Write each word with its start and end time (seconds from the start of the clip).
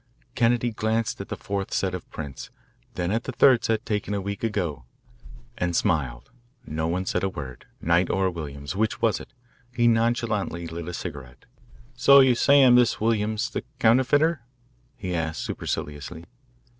Kennedy 0.33 0.71
glanced 0.71 1.21
at 1.21 1.29
the 1.29 1.35
fourth 1.35 1.71
set 1.71 1.93
of 1.93 2.09
prints, 2.09 2.49
then 2.95 3.11
at 3.11 3.25
the 3.25 3.31
third 3.31 3.63
set 3.63 3.85
taken 3.85 4.15
a 4.15 4.19
week 4.19 4.43
ago, 4.43 4.83
and 5.59 5.75
smiled. 5.75 6.31
No 6.65 6.87
one 6.87 7.05
said 7.05 7.21
a 7.23 7.29
word. 7.29 7.67
Knight 7.79 8.09
or 8.09 8.31
Williams, 8.31 8.75
which 8.75 8.99
was 8.99 9.19
it? 9.19 9.31
He 9.71 9.87
nonchalantly 9.87 10.65
lit 10.65 10.87
a 10.87 10.93
cigarette. 10.95 11.45
"So 11.93 12.19
you 12.19 12.33
say 12.33 12.63
I 12.63 12.65
am 12.65 12.77
this 12.77 12.99
Williams, 12.99 13.51
the 13.51 13.63
counterfeiter?" 13.77 14.41
he 14.97 15.13
asked 15.13 15.43
superciliously. 15.43 16.23